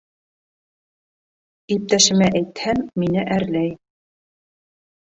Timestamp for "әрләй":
3.39-3.75